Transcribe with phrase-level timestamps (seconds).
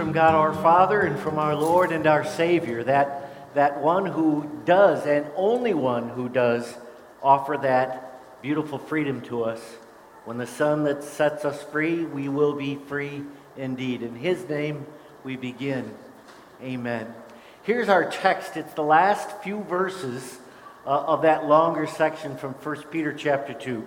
[0.00, 4.50] from God our Father and from our Lord and our Savior, that, that one who
[4.64, 6.74] does, and only one who does,
[7.22, 9.60] offer that beautiful freedom to us.
[10.24, 13.24] When the Son that sets us free, we will be free
[13.58, 14.00] indeed.
[14.00, 14.86] In His name
[15.22, 15.94] we begin.
[16.62, 17.12] Amen.
[17.64, 18.56] Here's our text.
[18.56, 20.38] It's the last few verses
[20.86, 23.86] uh, of that longer section from 1 Peter chapter 2.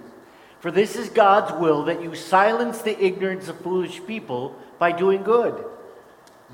[0.60, 5.24] For this is God's will that you silence the ignorance of foolish people by doing
[5.24, 5.72] good.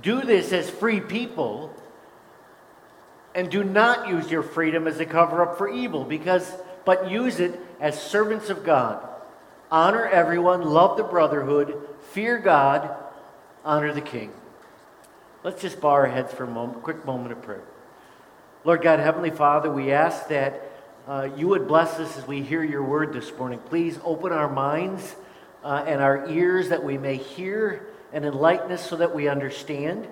[0.02, 1.74] Do this as free people
[3.36, 6.52] and do not use your freedom as a cover up for evil because
[6.86, 9.08] but use it as servants of God.
[9.72, 12.96] Honor everyone, love the brotherhood, fear God,
[13.64, 14.32] honor the king.
[15.44, 17.64] Let's just bow our heads for a moment, quick moment of prayer.
[18.66, 20.72] Lord God, Heavenly Father, we ask that
[21.08, 23.60] uh, you would bless us as we hear your word this morning.
[23.60, 25.16] Please open our minds
[25.64, 30.08] uh, and our ears that we may hear and enlighten us so that we understand.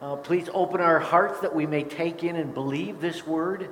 [0.00, 3.68] Uh, please open our hearts that we may take in and believe this word.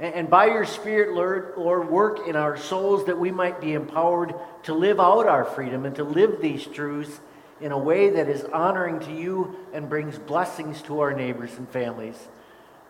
[0.00, 3.72] And, and by your Spirit, Lord, Lord, work in our souls that we might be
[3.72, 4.34] empowered
[4.64, 7.20] to live out our freedom and to live these truths
[7.60, 11.68] in a way that is honoring to you and brings blessings to our neighbors and
[11.68, 12.16] families.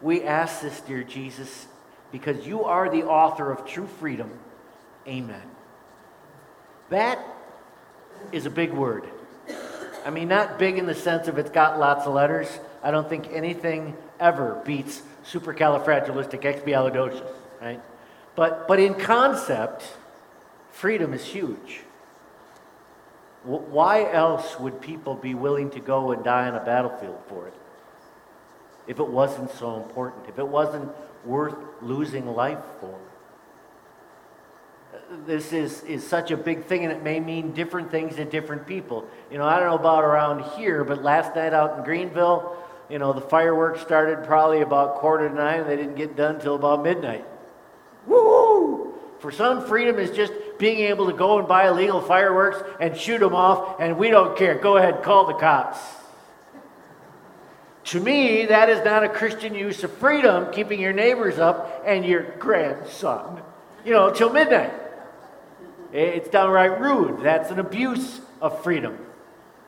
[0.03, 1.66] We ask this, dear Jesus,
[2.12, 4.30] because you are the author of true freedom.
[5.06, 5.42] Amen.
[6.91, 7.19] That
[8.32, 9.08] is a big word.
[10.04, 12.48] I mean, not big in the sense of it's got lots of letters.
[12.82, 17.80] I don't think anything ever beats supercalifragilisticexpialidocious, right?
[18.34, 19.84] But, but in concept,
[20.70, 21.80] freedom is huge.
[23.44, 27.54] Why else would people be willing to go and die on a battlefield for it?
[28.86, 30.91] If it wasn't so important, if it wasn't
[31.24, 32.98] worth losing life for
[35.26, 38.66] this is, is such a big thing and it may mean different things to different
[38.66, 39.06] people.
[39.30, 42.56] You know, I don't know about around here, but last night out in Greenville,
[42.91, 46.41] you know, the fireworks started probably about quarter to nine and they didn't get done
[46.41, 47.24] till about midnight.
[48.06, 48.94] Woo!
[49.20, 53.18] For some, freedom is just being able to go and buy illegal fireworks and shoot
[53.18, 54.54] them off, and we don't care.
[54.54, 55.78] Go ahead, call the cops.
[57.86, 62.04] To me, that is not a Christian use of freedom, keeping your neighbors up and
[62.04, 63.42] your grandson,
[63.84, 64.72] you know, till midnight.
[65.93, 67.22] It's downright rude.
[67.22, 68.99] That's an abuse of freedom.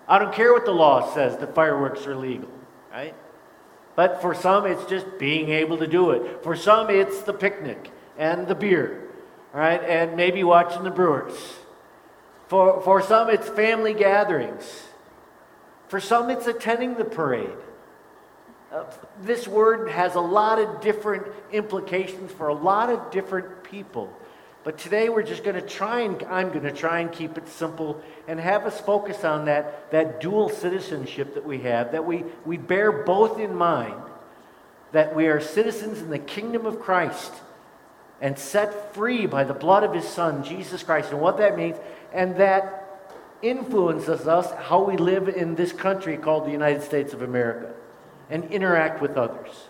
[0.06, 2.50] I don't care what the law says that fireworks are legal,
[2.90, 3.14] right?
[3.94, 6.42] But for some, it's just being able to do it.
[6.42, 9.08] For some, it's the picnic and the beer,
[9.52, 9.82] right?
[9.82, 11.34] And maybe watching the Brewers.
[12.48, 14.84] For, for some, it's family gatherings.
[15.88, 17.50] For some, it's attending the parade.
[18.72, 18.84] Uh,
[19.22, 24.12] this word has a lot of different implications for a lot of different people.
[24.62, 27.48] But today we're just going to try and I'm going to try and keep it
[27.48, 32.24] simple and have us focus on that, that dual citizenship that we have, that we,
[32.44, 34.02] we bear both in mind,
[34.92, 37.32] that we are citizens in the kingdom of Christ
[38.20, 41.78] and set free by the blood of his son, Jesus Christ, and what that means,
[42.12, 42.76] and that
[43.40, 47.72] influences us how we live in this country called the United States of America
[48.28, 49.69] and interact with others.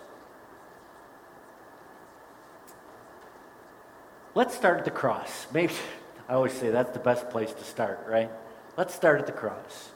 [4.33, 5.47] Let's start at the cross.
[5.53, 5.73] Maybe
[6.29, 8.29] I always say that's the best place to start, right?
[8.77, 9.91] Let's start at the cross.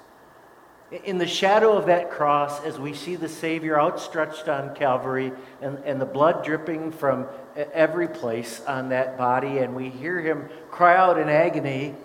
[1.05, 5.31] In the shadow of that cross, as we see the Savior outstretched on Calvary
[5.61, 10.49] and, and the blood dripping from every place on that body, and we hear him
[10.69, 11.95] cry out in agony,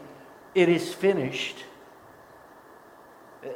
[0.54, 1.56] It is finished.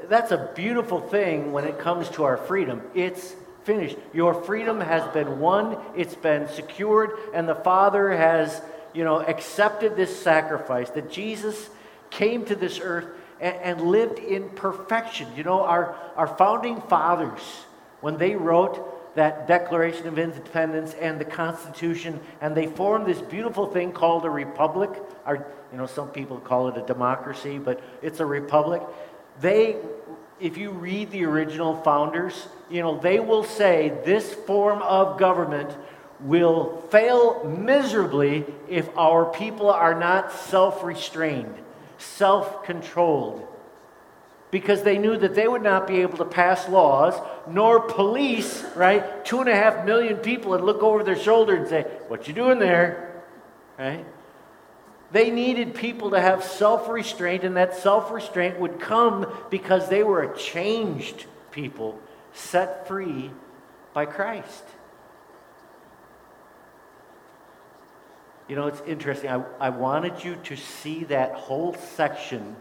[0.09, 2.83] That's a beautiful thing when it comes to our freedom.
[2.95, 3.97] It's finished.
[4.13, 9.97] Your freedom has been won, it's been secured, and the Father has, you know, accepted
[9.97, 11.69] this sacrifice that Jesus
[12.11, 13.07] came to this earth
[13.41, 15.29] and, and lived in perfection.
[15.37, 17.41] You know, our, our founding fathers,
[18.01, 23.67] when they wrote that Declaration of Independence and the Constitution, and they formed this beautiful
[23.71, 24.91] thing called a republic.
[25.25, 28.83] Our, you know, some people call it a democracy, but it's a republic.
[29.41, 29.77] They
[30.41, 35.71] if you read the original founders, you know, they will say this form of government
[36.21, 41.55] will fail miserably if our people are not self restrained,
[41.99, 43.47] self controlled.
[44.51, 47.15] Because they knew that they would not be able to pass laws,
[47.49, 49.25] nor police, right?
[49.25, 52.35] Two and a half million people and look over their shoulder and say, What you
[52.35, 53.23] doing there?
[53.79, 54.05] Right?
[55.15, 60.03] They needed people to have self restraint, and that self restraint would come because they
[60.03, 62.01] were a changed people
[62.33, 63.31] set free
[63.93, 64.65] by Christ.
[68.49, 69.31] You know, it's interesting.
[69.31, 72.57] I, I wanted you to see that whole section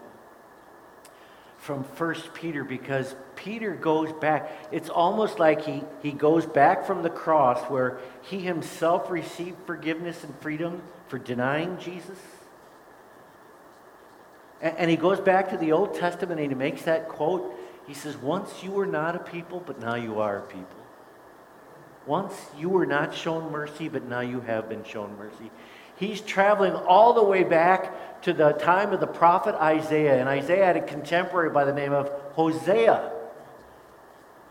[1.57, 4.51] from First Peter because Peter goes back.
[4.71, 10.23] It's almost like he, he goes back from the cross where he himself received forgiveness
[10.23, 12.19] and freedom for denying Jesus.
[14.63, 17.53] And, and he goes back to the Old Testament and he makes that quote.
[17.85, 20.79] He says, Once you were not a people, but now you are a people.
[22.07, 25.51] Once you were not shown mercy, but now you have been shown mercy.
[25.95, 30.19] He's traveling all the way back to the time of the prophet Isaiah.
[30.19, 33.11] And Isaiah had a contemporary by the name of Hosea.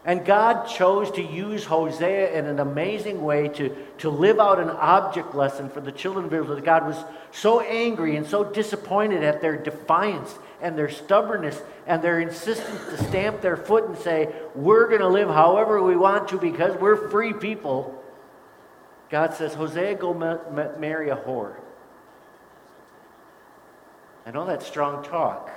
[0.04, 4.70] And God chose to use Hosea in an amazing way to, to live out an
[4.70, 6.56] object lesson for the children of Israel.
[6.56, 6.96] That God was
[7.30, 13.04] so angry and so disappointed at their defiance and their stubbornness and their insistence to
[13.08, 17.08] stamp their foot and say, We're going to live however we want to because we're
[17.08, 18.02] free people.
[19.08, 21.54] God says, Hosea, go ma- ma- marry a whore.
[24.26, 25.50] I know that's strong talk.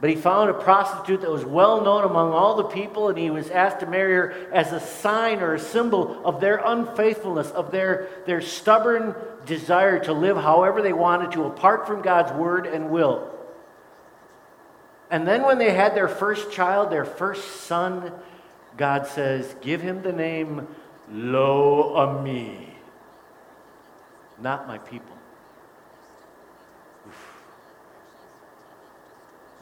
[0.00, 3.30] But he found a prostitute that was well known among all the people, and he
[3.30, 7.70] was asked to marry her as a sign or a symbol of their unfaithfulness, of
[7.70, 9.14] their, their stubborn
[9.46, 13.32] desire to live however they wanted to, apart from God's word and will.
[15.10, 18.12] And then when they had their first child, their first son,
[18.76, 20.66] God says, Give him the name
[21.10, 22.68] Lo Ammi,
[24.38, 25.15] not my people.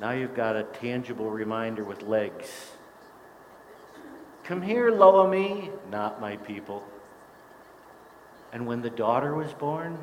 [0.01, 2.49] Now you've got a tangible reminder with legs.
[4.45, 6.87] Come here, Lo Ammi, not my people.
[8.53, 9.99] And when the daughter was born,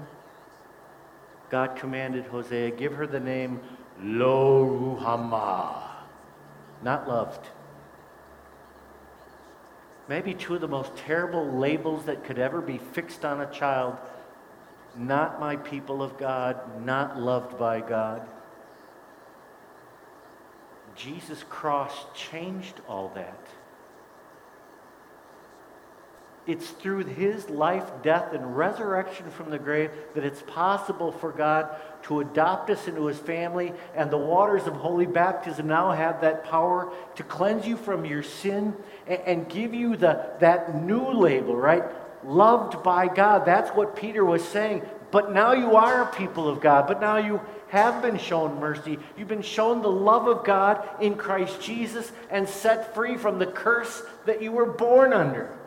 [1.49, 3.59] God commanded Hosea, give her the name
[4.01, 5.83] Lo Ruhamah,
[6.81, 7.47] not loved
[10.07, 13.95] maybe two of the most terrible labels that could ever be fixed on a child
[14.95, 18.27] not my people of God, not loved by God.
[21.03, 23.47] Jesus' cross changed all that.
[26.47, 31.75] It's through his life, death, and resurrection from the grave that it's possible for God
[32.03, 33.73] to adopt us into his family.
[33.95, 38.23] And the waters of holy baptism now have that power to cleanse you from your
[38.23, 38.75] sin
[39.07, 41.83] and, and give you the, that new label, right?
[42.23, 43.45] Loved by God.
[43.45, 44.81] That's what Peter was saying.
[45.11, 46.87] But now you are a people of God.
[46.87, 48.97] But now you have been shown mercy.
[49.17, 53.45] You've been shown the love of God in Christ Jesus and set free from the
[53.45, 55.57] curse that you were born under.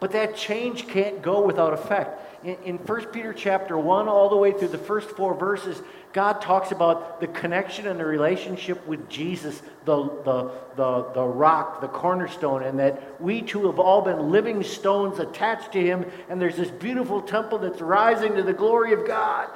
[0.00, 2.31] But that change can't go without effect.
[2.42, 5.80] In, in 1 Peter chapter 1, all the way through the first four verses,
[6.12, 11.80] God talks about the connection and the relationship with Jesus, the, the, the, the rock,
[11.80, 16.40] the cornerstone, and that we too have all been living stones attached to him, and
[16.40, 19.48] there's this beautiful temple that's rising to the glory of God.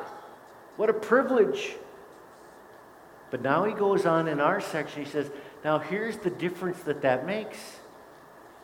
[0.76, 1.74] What a privilege.
[3.30, 5.30] But now he goes on in our section, he says,
[5.64, 7.58] now here's the difference that that makes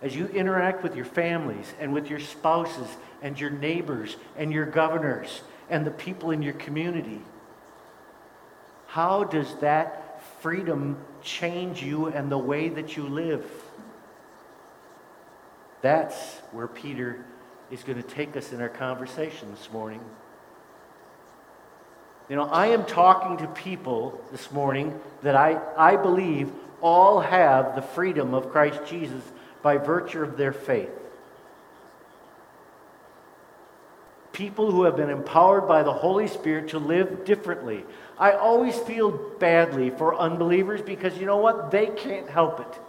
[0.02, 2.88] as you interact with your families and with your spouses
[3.22, 7.20] and your neighbors and your governors and the people in your community,
[8.88, 13.48] how does that freedom change you and the way that you live?
[15.82, 17.24] That's where Peter
[17.70, 20.00] is going to take us in our conversation this morning.
[22.28, 26.50] You know, I am talking to people this morning that I, I believe
[26.80, 29.22] all have the freedom of Christ Jesus
[29.62, 30.90] by virtue of their faith.
[34.32, 37.84] People who have been empowered by the Holy Spirit to live differently.
[38.18, 41.70] I always feel badly for unbelievers because you know what?
[41.70, 42.80] They can't help it.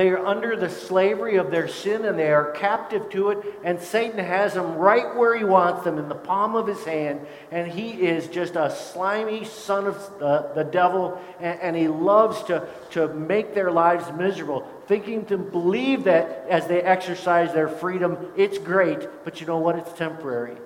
[0.00, 3.38] They are under the slavery of their sin and they are captive to it.
[3.62, 7.26] And Satan has them right where he wants them in the palm of his hand.
[7.50, 11.20] And he is just a slimy son of uh, the devil.
[11.38, 16.66] And, and he loves to, to make their lives miserable, thinking to believe that as
[16.66, 19.06] they exercise their freedom, it's great.
[19.22, 19.76] But you know what?
[19.76, 20.56] It's temporary.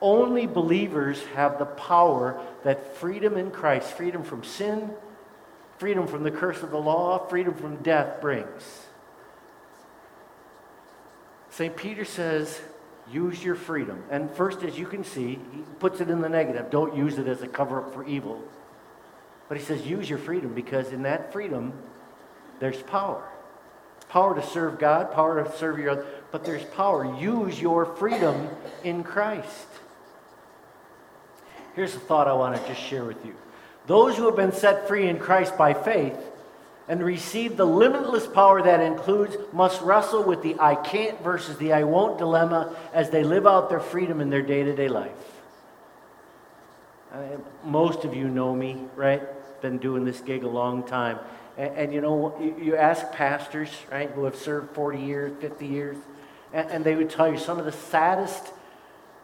[0.00, 4.90] Only believers have the power that freedom in Christ, freedom from sin,
[5.84, 8.86] freedom from the curse of the law, freedom from death brings.
[11.50, 11.76] St.
[11.76, 12.58] Peter says,
[13.12, 14.02] use your freedom.
[14.10, 16.70] And first, as you can see, he puts it in the negative.
[16.70, 18.42] Don't use it as a cover up for evil.
[19.46, 21.74] But he says, use your freedom because in that freedom,
[22.60, 23.22] there's power.
[24.08, 27.14] Power to serve God, power to serve your other, but there's power.
[27.20, 28.48] Use your freedom
[28.84, 29.66] in Christ.
[31.74, 33.34] Here's a thought I want to just share with you.
[33.86, 36.16] Those who have been set free in Christ by faith
[36.88, 41.72] and receive the limitless power that includes must wrestle with the I can't versus the
[41.72, 45.12] I won't dilemma as they live out their freedom in their day to day life.
[47.12, 47.18] Uh,
[47.64, 49.22] most of you know me, right?
[49.62, 51.18] Been doing this gig a long time.
[51.56, 55.66] And, and you know, you, you, ask pastors, right, who have served 40 years, 50
[55.66, 55.96] years,
[56.52, 58.52] and, and they would tell you some of the saddest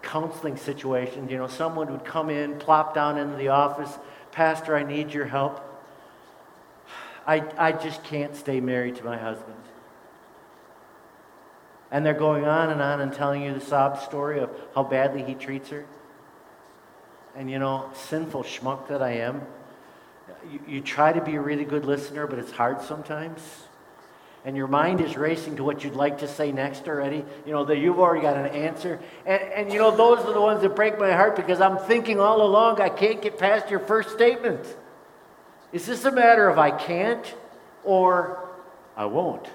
[0.03, 1.31] counseling situations.
[1.31, 3.93] You know, someone would come in, plop down into the office,
[4.41, 5.61] Pastor, I need your help.
[7.27, 9.63] I, I just can't stay married to my husband.
[11.91, 15.23] And they're going on and on and telling you the sob story of how badly
[15.23, 15.85] he treats her.
[17.37, 19.43] And you know, sinful schmuck that I am,
[20.51, 23.43] you, you try to be a really good listener, but it's hard sometimes.
[24.45, 27.25] And your mind is racing to what you'd like to say next already.
[27.45, 28.99] You know, that you've already got an answer.
[29.27, 32.21] And, and you know, those are the ones that break my heart because I'm thinking
[32.21, 34.65] all along I can't get past your first statement.
[35.73, 37.35] Is this a matter of I can't
[37.85, 38.49] or
[38.97, 39.47] I won't?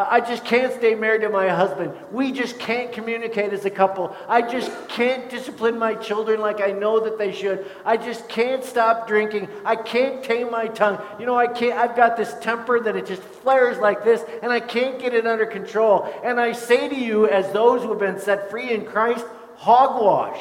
[0.00, 1.92] I just can't stay married to my husband.
[2.12, 4.14] We just can't communicate as a couple.
[4.28, 7.66] I just can't discipline my children like I know that they should.
[7.84, 9.48] I just can't stop drinking.
[9.64, 11.02] I can't tame my tongue.
[11.18, 14.52] You know, I can't I've got this temper that it just flares like this and
[14.52, 16.08] I can't get it under control.
[16.22, 19.26] And I say to you as those who have been set free in Christ,
[19.56, 20.40] hogwash.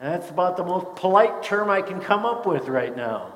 [0.00, 3.31] And that's about the most polite term I can come up with right now.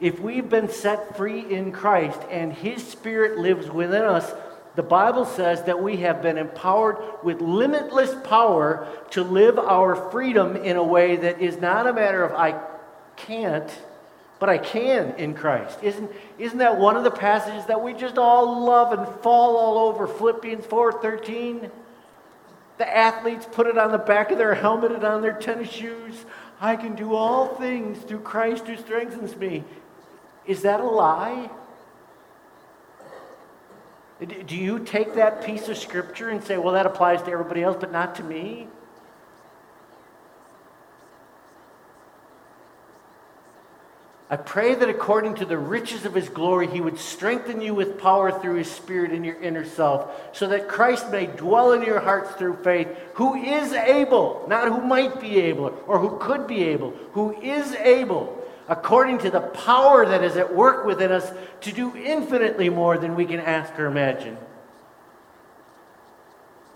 [0.00, 4.32] If we've been set free in Christ and His Spirit lives within us,
[4.74, 10.56] the Bible says that we have been empowered with limitless power to live our freedom
[10.56, 12.58] in a way that is not a matter of I
[13.16, 13.70] can't,
[14.38, 15.78] but I can in Christ.
[15.82, 19.88] Isn't, isn't that one of the passages that we just all love and fall all
[19.88, 20.06] over?
[20.06, 21.70] Philippians 4:13.
[22.78, 26.24] The athletes put it on the back of their helmet and on their tennis shoes.
[26.58, 29.64] I can do all things through Christ who strengthens me.
[30.50, 31.48] Is that a lie?
[34.18, 37.76] Do you take that piece of scripture and say, well, that applies to everybody else,
[37.78, 38.66] but not to me?
[44.28, 48.00] I pray that according to the riches of his glory, he would strengthen you with
[48.00, 52.00] power through his spirit in your inner self, so that Christ may dwell in your
[52.00, 56.64] hearts through faith, who is able, not who might be able or who could be
[56.64, 58.39] able, who is able
[58.70, 63.16] according to the power that is at work within us to do infinitely more than
[63.16, 64.38] we can ask or imagine.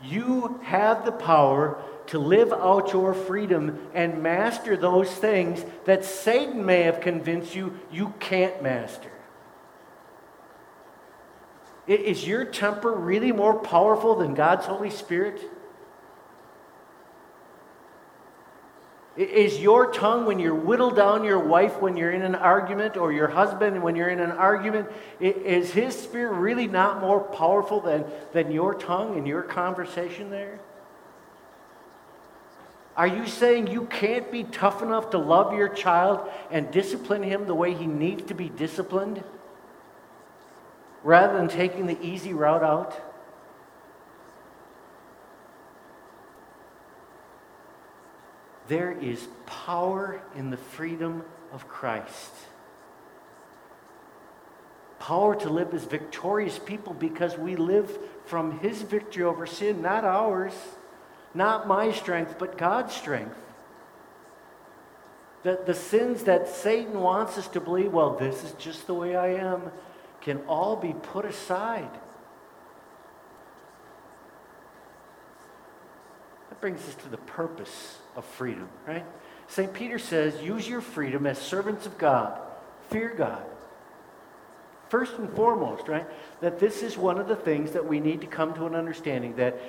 [0.02, 6.66] You have the power to live out your freedom and master those things that Satan
[6.66, 9.10] may have convinced you you can't master.
[11.86, 15.40] Is your temper really more powerful than God's Holy Spirit?
[19.16, 23.12] Is your tongue when you whittle down your wife when you're in an argument or
[23.12, 24.88] your husband when you're in an argument,
[25.20, 30.58] is his spirit really not more powerful than, than your tongue and your conversation there?
[32.96, 37.46] Are you saying you can't be tough enough to love your child and discipline him
[37.46, 39.22] the way he needs to be disciplined
[41.04, 43.13] rather than taking the easy route out?
[48.68, 52.32] There is power in the freedom of Christ.
[54.98, 60.04] Power to live as victorious people because we live from His victory over sin, not
[60.04, 60.54] ours,
[61.34, 63.36] not my strength, but God's strength.
[65.42, 69.14] That the sins that Satan wants us to believe, well, this is just the way
[69.14, 69.72] I am,
[70.22, 71.90] can all be put aside
[76.64, 79.04] brings us to the purpose of freedom, right?
[79.48, 79.70] St.
[79.74, 82.40] Peter says, use your freedom as servants of God.
[82.88, 83.42] Fear God.
[84.88, 86.06] First and foremost, right?
[86.40, 89.36] That this is one of the things that we need to come to an understanding
[89.36, 89.60] that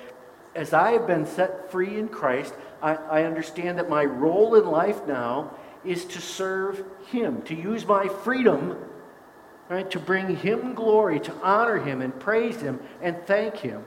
[0.54, 4.64] as I have been set free in Christ, I, I understand that my role in
[4.64, 5.50] life now
[5.84, 8.74] is to serve Him, to use my freedom,
[9.68, 13.84] right, to bring Him glory, to honor Him and praise Him and thank Him.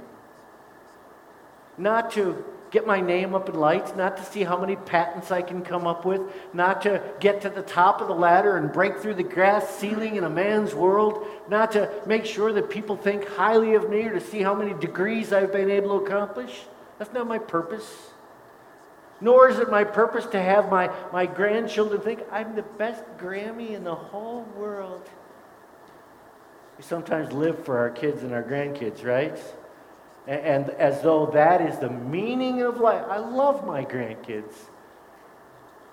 [1.75, 5.41] Not to get my name up in lights, not to see how many patents I
[5.41, 6.21] can come up with,
[6.53, 10.15] not to get to the top of the ladder and break through the glass ceiling
[10.15, 14.13] in a man's world, not to make sure that people think highly of me or
[14.13, 16.61] to see how many degrees I've been able to accomplish.
[16.97, 18.11] That's not my purpose.
[19.21, 23.71] Nor is it my purpose to have my, my grandchildren think I'm the best Grammy
[23.71, 25.09] in the whole world.
[26.77, 29.37] We sometimes live for our kids and our grandkids, right?
[30.27, 33.03] And, as though that is the meaning of life.
[33.09, 34.53] I love my grandkids.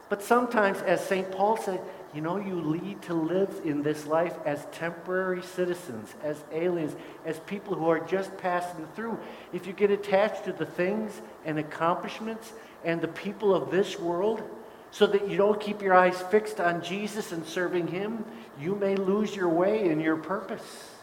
[0.09, 1.31] But sometimes, as St.
[1.33, 1.81] Paul said,
[2.15, 7.41] you know, you lead to live in this life as temporary citizens, as aliens, as
[7.41, 9.19] people who are just passing through.
[9.53, 12.53] If you get attached to the things and accomplishments
[12.85, 14.43] and the people of this world,
[14.91, 18.25] so that you don't keep your eyes fixed on Jesus and serving Him,
[18.59, 20.96] you may lose your way and your purpose.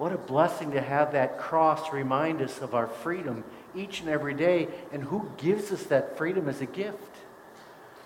[0.00, 3.44] What a blessing to have that cross remind us of our freedom
[3.76, 6.96] each and every day and who gives us that freedom as a gift.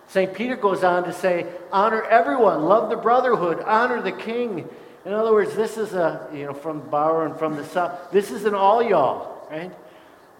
[0.09, 0.35] St.
[0.35, 4.69] Peter goes on to say, honor everyone, love the brotherhood, honor the king.
[5.05, 8.33] In other words, this is a, you know, from Bauer and from the south, this
[8.33, 9.71] is an all y'all, right?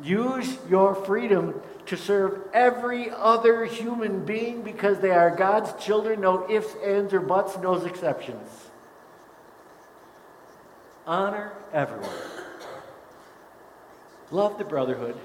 [0.03, 6.51] Use your freedom to serve every other human being because they are God's children, no
[6.51, 8.64] ifs, ands, or buts, no exceptions.
[11.07, 12.09] Honor everyone.
[14.31, 15.17] Love the brotherhood.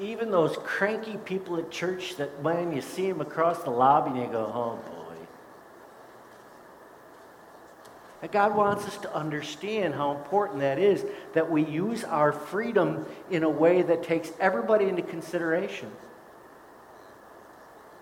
[0.00, 4.20] Even those cranky people at church that when you see them across the lobby and
[4.20, 5.04] you go, oh boy.
[8.22, 13.06] And God wants us to understand how important that is that we use our freedom
[13.30, 15.92] in a way that takes everybody into consideration.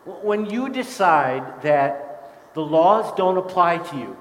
[0.05, 4.17] When you decide that the laws don't apply to you,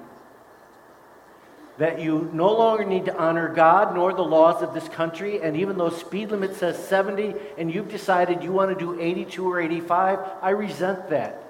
[1.77, 5.41] that you no longer need to honor God nor the laws of this country.
[5.41, 9.49] And even though speed limit says 70 and you've decided you want to do 82
[9.49, 11.43] or 85, I resent that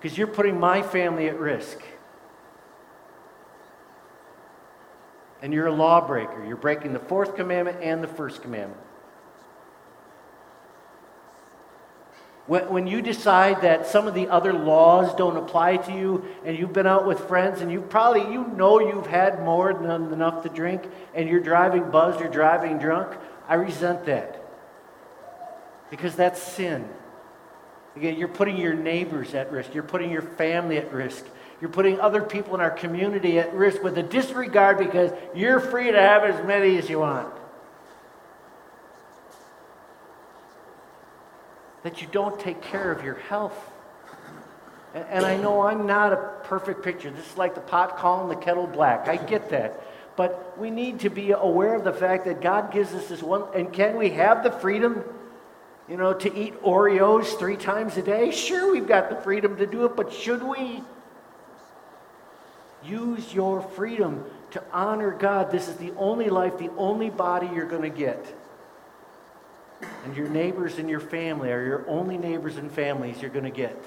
[0.00, 1.78] because you're putting my family at risk.
[5.40, 6.44] And you're a lawbreaker.
[6.44, 8.80] You're breaking the fourth commandment and the first commandment.
[12.48, 16.58] When, when you decide that some of the other laws don't apply to you and
[16.58, 20.42] you've been out with friends and you probably, you know you've had more than enough
[20.44, 20.82] to drink
[21.14, 23.14] and you're driving buzzed or driving drunk,
[23.46, 24.42] I resent that.
[25.90, 26.88] Because that's sin.
[27.96, 29.74] Again, you're putting your neighbors at risk.
[29.74, 31.26] You're putting your family at risk.
[31.60, 35.92] You're putting other people in our community at risk with a disregard because you're free
[35.92, 37.30] to have as many as you want.
[41.82, 43.56] That you don't take care of your health.
[44.94, 47.10] And, and I know I'm not a perfect picture.
[47.10, 49.08] This is like the pot calling the kettle black.
[49.08, 49.80] I get that.
[50.16, 53.44] But we need to be aware of the fact that God gives us this one.
[53.54, 55.04] And can we have the freedom,
[55.88, 58.32] you know, to eat Oreos three times a day?
[58.32, 60.82] Sure, we've got the freedom to do it, but should we?
[62.84, 65.50] Use your freedom to honor God.
[65.50, 68.34] This is the only life, the only body you're going to get.
[70.04, 73.50] And your neighbors and your family are your only neighbors and families you're going to
[73.50, 73.80] get.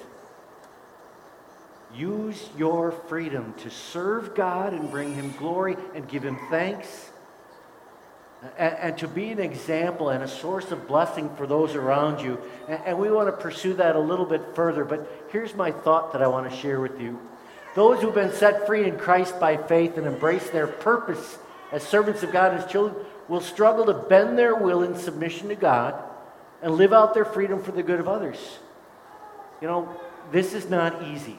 [1.94, 7.10] Use your freedom to serve God and bring Him glory and give Him thanks.
[8.56, 12.40] And, and to be an example and a source of blessing for those around you.
[12.66, 14.84] And, and we want to pursue that a little bit further.
[14.84, 17.20] But here's my thought that I want to share with you.
[17.74, 21.38] Those who've been set free in Christ by faith and embrace their purpose
[21.72, 25.48] as servants of God and as children will struggle to bend their will in submission
[25.48, 25.94] to God
[26.60, 28.58] and live out their freedom for the good of others.
[29.62, 29.88] You know,
[30.30, 31.38] this is not easy.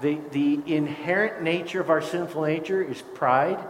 [0.00, 3.64] The, the inherent nature of our sinful nature is pride,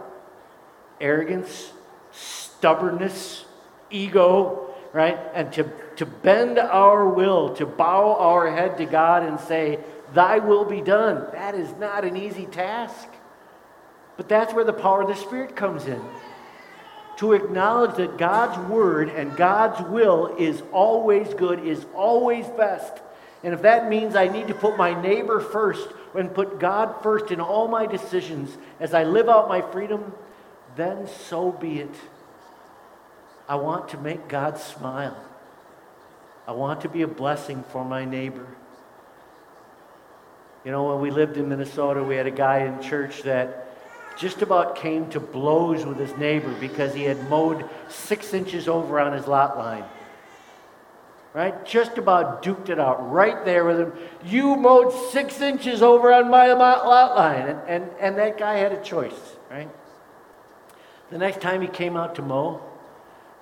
[0.99, 1.71] arrogance,
[2.11, 3.45] stubbornness,
[3.91, 5.19] ego, right?
[5.35, 9.81] And to, to bend our will, to bow our head to God and say,
[10.15, 13.07] Thy will be done, that is not an easy task.
[14.17, 16.01] But that's where the power of the Spirit comes in
[17.17, 22.93] to acknowledge that God's word and God's will is always good, is always best.
[23.43, 27.31] And if that means I need to put my neighbor first and put God first
[27.31, 30.13] in all my decisions as I live out my freedom,
[30.75, 31.95] then so be it.
[33.47, 35.15] I want to make God smile.
[36.47, 38.47] I want to be a blessing for my neighbor.
[40.63, 43.64] You know, when we lived in Minnesota, we had a guy in church that
[44.17, 48.99] just about came to blows with his neighbor because he had mowed six inches over
[48.99, 49.83] on his lot line.
[51.33, 51.65] Right?
[51.65, 53.93] Just about duked it out right there with him.
[54.23, 57.49] You mowed six inches over on my lot line.
[57.49, 59.69] And, and, and that guy had a choice, right?
[61.09, 62.61] The next time he came out to mow,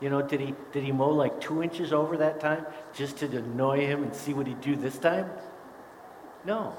[0.01, 3.25] you know, did he, did he mow like two inches over that time just to
[3.27, 5.29] annoy him and see what he'd do this time?
[6.45, 6.75] No.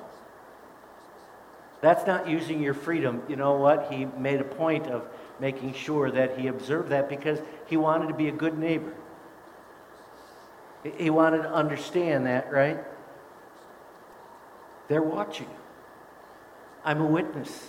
[1.84, 3.22] That's not using your freedom.
[3.28, 3.92] You know what?
[3.92, 5.06] He made a point of
[5.38, 8.94] making sure that he observed that because he wanted to be a good neighbor.
[10.96, 12.78] He wanted to understand that, right?
[14.88, 15.50] They're watching.
[16.86, 17.66] I'm a witness.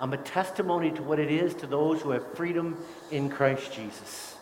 [0.00, 4.36] I'm a testimony to what it is to those who have freedom in Christ Jesus.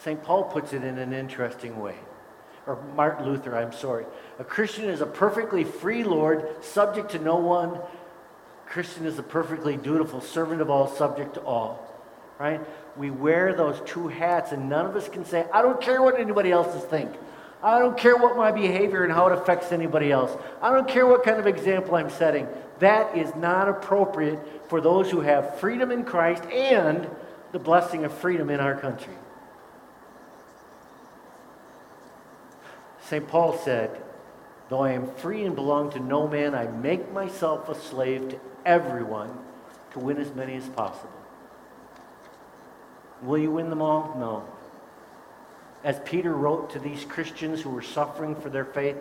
[0.00, 0.22] St.
[0.22, 1.96] Paul puts it in an interesting way.
[2.66, 4.04] or Martin Luther, I'm sorry.
[4.38, 7.80] A Christian is a perfectly free Lord, subject to no one.
[8.74, 11.78] Christian is a perfectly dutiful servant of all, subject to all.
[12.40, 12.60] Right?
[12.96, 16.18] We wear those two hats, and none of us can say, I don't care what
[16.18, 17.12] anybody else is think.
[17.62, 20.36] I don't care what my behavior and how it affects anybody else.
[20.60, 22.48] I don't care what kind of example I'm setting.
[22.80, 27.08] That is not appropriate for those who have freedom in Christ and
[27.52, 29.14] the blessing of freedom in our country.
[33.02, 33.28] St.
[33.28, 34.02] Paul said,
[34.68, 38.40] Though I am free and belong to no man, I make myself a slave to
[38.64, 39.36] everyone
[39.92, 41.12] to win as many as possible.
[43.22, 44.14] Will you win them all?
[44.18, 44.44] No.
[45.82, 48.96] As Peter wrote to these Christians who were suffering for their faith,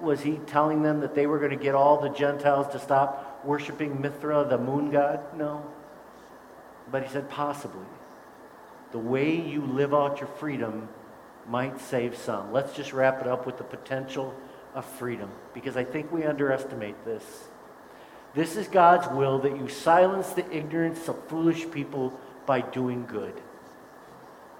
[0.00, 3.42] was he telling them that they were going to get all the Gentiles to stop
[3.44, 5.20] worshiping Mithra, the moon god?
[5.36, 5.64] No.
[6.90, 7.86] But he said, possibly.
[8.92, 10.88] The way you live out your freedom
[11.48, 12.52] might save some.
[12.52, 14.34] Let's just wrap it up with the potential
[14.74, 17.24] of freedom, because I think we underestimate this.
[18.34, 22.12] This is God's will that you silence the ignorance of foolish people
[22.46, 23.34] by doing good.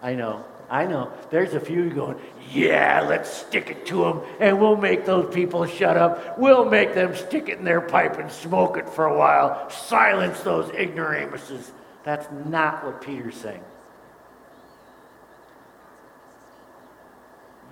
[0.01, 0.45] I know.
[0.71, 1.13] I know.
[1.31, 2.19] There's a few going,
[2.51, 6.39] yeah, let's stick it to them and we'll make those people shut up.
[6.39, 9.69] We'll make them stick it in their pipe and smoke it for a while.
[9.71, 11.73] Silence those ignoramuses.
[12.05, 13.63] That's not what Peter's saying.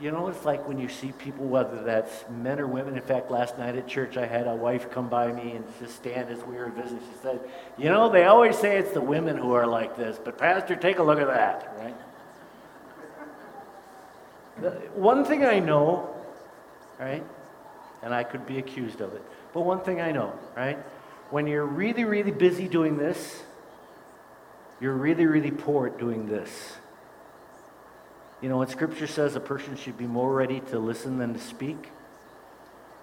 [0.02, 2.96] You know, it's like when you see people, whether that's men or women.
[2.96, 5.94] In fact, last night at church, I had a wife come by me and just
[5.94, 6.98] stand as we were visiting.
[6.98, 7.38] She said,
[7.78, 10.98] You know, they always say it's the women who are like this, but Pastor, take
[10.98, 11.94] a look at that, right?
[14.96, 16.12] one thing I know,
[16.98, 17.24] right,
[18.02, 19.22] and I could be accused of it,
[19.54, 20.78] but one thing I know, right,
[21.30, 23.40] when you're really, really busy doing this,
[24.80, 26.76] you're really, really poor at doing this.
[28.42, 31.40] You know, when Scripture says a person should be more ready to listen than to
[31.40, 31.90] speak,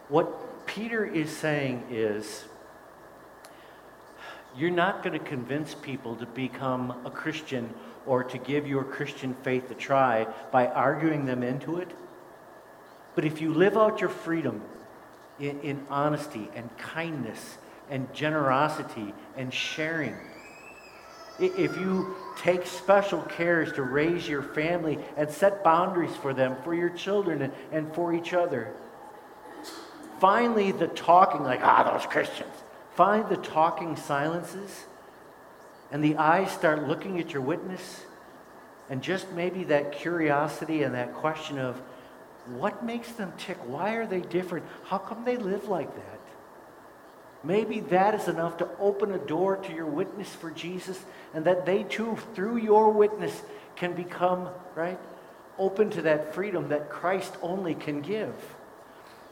[0.10, 2.44] what Peter is saying is
[4.58, 7.74] you're not going to convince people to become a Christian
[8.06, 11.90] or to give your Christian faith a try by arguing them into it.
[13.16, 14.62] But if you live out your freedom
[15.40, 17.58] in, in honesty and kindness
[17.90, 20.16] and generosity and sharing,
[21.40, 26.74] if you take special cares to raise your family and set boundaries for them, for
[26.74, 28.74] your children, and, for each other,
[30.20, 32.54] finally the talking, like, ah, those Christians,
[32.96, 34.86] find the talking silences
[35.92, 38.06] and the eyes start looking at your witness,
[38.90, 41.82] and just maybe that curiosity and that question of
[42.58, 43.58] what makes them tick?
[43.66, 44.66] Why are they different?
[44.86, 46.19] How come they live like that?
[47.44, 51.00] Maybe that is enough to open a door to your witness for Jesus,
[51.34, 53.42] and that they too, through your witness,
[53.76, 55.00] can become, right,
[55.58, 58.34] open to that freedom that Christ only can give.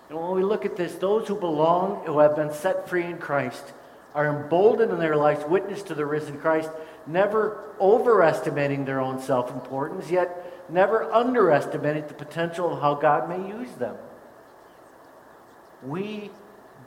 [0.10, 3.18] And when we look at this, those who belong, who have been set free in
[3.18, 3.74] Christ,
[4.16, 6.70] are emboldened in their lives, witness to the risen Christ,
[7.06, 13.48] never overestimating their own self importance, yet never underestimating the potential of how God may
[13.48, 13.96] use them.
[15.84, 16.32] We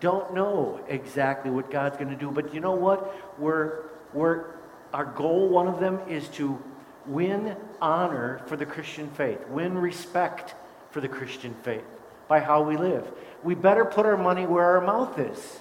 [0.01, 3.39] don't know exactly what God's going to do, but you know what?
[3.39, 4.45] We're, we're,
[4.93, 6.61] our goal, one of them, is to
[7.07, 10.55] win honor for the Christian faith, win respect
[10.91, 11.85] for the Christian faith
[12.29, 13.11] by how we live.
[13.43, 15.61] We better put our money where our mouth is.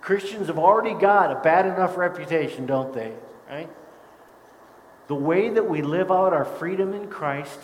[0.00, 3.12] Christians have already got a bad enough reputation, don't they?
[3.48, 3.70] Right?
[5.06, 7.58] The way that we live out our freedom in Christ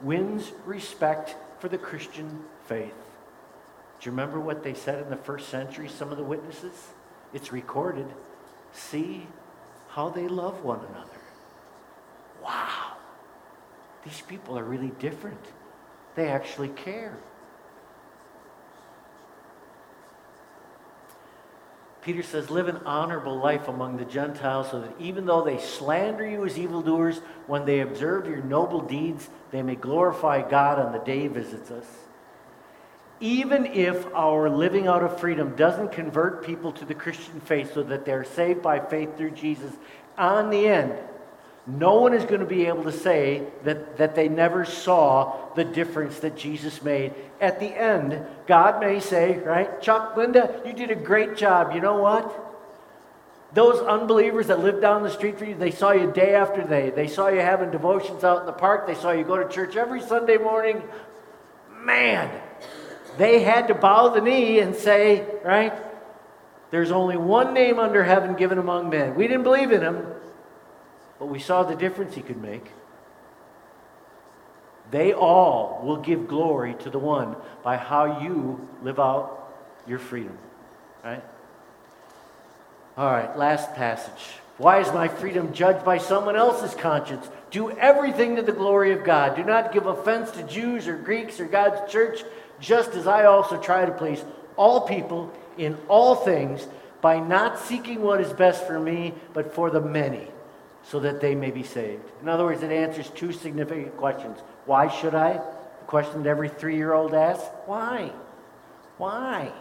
[0.00, 2.94] wins respect for the Christian faith.
[4.02, 6.88] Do you remember what they said in the first century, some of the witnesses?
[7.32, 8.06] It's recorded.
[8.72, 9.28] See
[9.90, 11.20] how they love one another.
[12.42, 12.96] Wow.
[14.04, 15.38] These people are really different.
[16.16, 17.16] They actually care.
[22.00, 26.28] Peter says, live an honorable life among the Gentiles so that even though they slander
[26.28, 30.98] you as evildoers, when they observe your noble deeds, they may glorify God on the
[30.98, 31.86] day he visits us.
[33.22, 37.84] Even if our living out of freedom doesn't convert people to the Christian faith so
[37.84, 39.72] that they're saved by faith through Jesus,
[40.18, 40.92] on the end,
[41.64, 45.62] no one is going to be able to say that, that they never saw the
[45.62, 47.14] difference that Jesus made.
[47.40, 51.76] At the end, God may say, right, Chuck, Linda, you did a great job.
[51.76, 52.48] You know what?
[53.54, 56.90] Those unbelievers that lived down the street for you, they saw you day after day.
[56.90, 58.88] They saw you having devotions out in the park.
[58.88, 60.82] They saw you go to church every Sunday morning.
[61.84, 62.28] Man,
[63.18, 65.72] they had to bow the knee and say, right,
[66.70, 69.14] there's only one name under heaven given among men.
[69.14, 70.06] We didn't believe in him,
[71.18, 72.70] but we saw the difference he could make.
[74.90, 79.52] They all will give glory to the one by how you live out
[79.86, 80.36] your freedom.
[81.04, 81.22] Right?
[82.96, 84.34] All right, last passage.
[84.58, 87.26] Why is my freedom judged by someone else's conscience?
[87.50, 89.34] Do everything to the glory of God.
[89.34, 92.22] Do not give offense to Jews or Greeks or God's church,
[92.62, 94.24] just as I also try to please
[94.56, 96.66] all people in all things
[97.02, 100.28] by not seeking what is best for me, but for the many,
[100.84, 102.08] so that they may be saved.
[102.22, 104.38] In other words, it answers two significant questions.
[104.64, 105.32] Why should I?
[105.32, 107.44] The question that every three year old asks.
[107.66, 108.12] Why?
[108.96, 109.52] Why?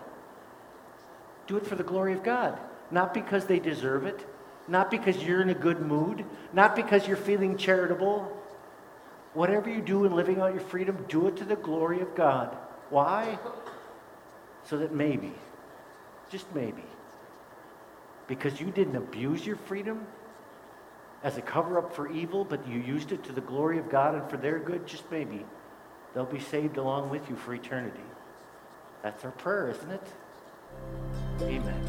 [1.48, 2.60] Do it for the glory of God.
[2.92, 4.24] Not because they deserve it,
[4.68, 8.32] not because you're in a good mood, not because you're feeling charitable.
[9.34, 12.56] Whatever you do in living out your freedom, do it to the glory of God.
[12.92, 13.40] Why?
[14.66, 15.34] So that maybe,
[16.30, 16.84] just maybe,
[18.28, 20.06] because you didn't abuse your freedom
[21.24, 24.14] as a cover up for evil, but you used it to the glory of God
[24.16, 25.44] and for their good, just maybe,
[26.14, 28.04] they'll be saved along with you for eternity.
[29.02, 30.08] That's our prayer, isn't it?
[31.42, 31.88] Amen.